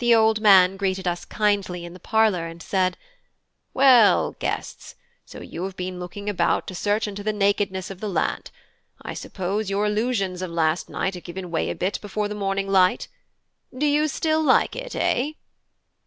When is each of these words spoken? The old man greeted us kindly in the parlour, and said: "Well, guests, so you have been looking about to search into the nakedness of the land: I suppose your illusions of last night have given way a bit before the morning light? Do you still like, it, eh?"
The 0.00 0.14
old 0.14 0.42
man 0.42 0.76
greeted 0.76 1.08
us 1.08 1.24
kindly 1.24 1.86
in 1.86 1.94
the 1.94 1.98
parlour, 1.98 2.46
and 2.46 2.62
said: 2.62 2.98
"Well, 3.72 4.32
guests, 4.32 4.96
so 5.24 5.40
you 5.40 5.64
have 5.64 5.76
been 5.78 5.98
looking 5.98 6.28
about 6.28 6.66
to 6.66 6.74
search 6.74 7.08
into 7.08 7.22
the 7.24 7.32
nakedness 7.32 7.90
of 7.90 8.00
the 8.00 8.08
land: 8.10 8.50
I 9.00 9.14
suppose 9.14 9.70
your 9.70 9.86
illusions 9.86 10.42
of 10.42 10.50
last 10.50 10.90
night 10.90 11.14
have 11.14 11.24
given 11.24 11.50
way 11.50 11.70
a 11.70 11.74
bit 11.74 11.98
before 12.02 12.28
the 12.28 12.34
morning 12.34 12.68
light? 12.68 13.08
Do 13.74 13.86
you 13.86 14.08
still 14.08 14.42
like, 14.42 14.76
it, 14.76 14.94
eh?" 14.94 15.32